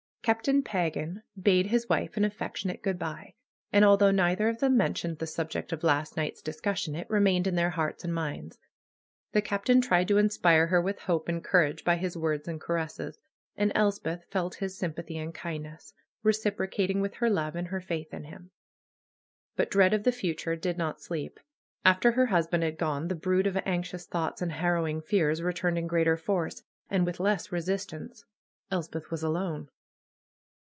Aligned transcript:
Captain 0.23 0.61
Pa 0.61 0.87
gan 0.87 1.23
bade 1.35 1.65
his 1.65 1.89
wife 1.89 2.15
an 2.15 2.23
affectionate 2.23 2.83
good 2.83 2.99
by, 2.99 3.33
and 3.71 3.83
although 3.83 4.11
neither 4.11 4.49
of 4.49 4.59
them 4.59 4.77
mentioned 4.77 5.17
the 5.17 5.25
subject 5.25 5.71
of 5.73 5.83
last 5.83 6.15
night's 6.15 6.43
discussion, 6.43 6.93
it 6.93 7.09
remained 7.09 7.47
in 7.47 7.55
their 7.55 7.71
hearts 7.71 8.03
and 8.03 8.13
minds. 8.13 8.59
The 9.31 9.41
Captain 9.41 9.81
tried 9.81 10.07
to 10.09 10.19
inspire 10.19 10.67
her 10.67 10.79
with 10.79 10.99
hope 10.99 11.27
and 11.27 11.43
courage 11.43 11.83
by 11.83 11.95
his 11.95 12.15
words 12.15 12.47
and 12.47 12.61
caresses. 12.61 13.17
And 13.57 13.71
Elspeth 13.73 14.25
felt 14.29 14.53
his 14.53 14.77
sympathy 14.77 15.17
and 15.17 15.33
kindness, 15.33 15.91
reciprocating 16.21 17.01
with 17.01 17.15
her 17.15 17.27
love 17.31 17.55
and 17.55 17.69
her 17.69 17.81
faith 17.81 18.13
in 18.13 18.25
him. 18.25 18.51
But 19.55 19.71
dread 19.71 19.91
of 19.91 20.03
the 20.03 20.11
future 20.11 20.55
did 20.55 20.77
not 20.77 21.01
sleep. 21.01 21.39
After 21.83 22.11
her 22.11 22.27
husband 22.27 22.61
had 22.61 22.77
gone 22.77 23.07
the 23.07 23.15
brood 23.15 23.47
of 23.47 23.57
anxious 23.65 24.05
thoughts 24.05 24.39
and 24.39 24.51
harrowing 24.51 25.01
fears 25.01 25.41
returned 25.41 25.79
in 25.79 25.87
greater 25.87 26.15
force, 26.15 26.61
and 26.91 27.07
with 27.07 27.19
less 27.19 27.51
resistance. 27.51 28.23
Elspeth 28.69 29.09
was 29.09 29.23
alone. 29.23 29.69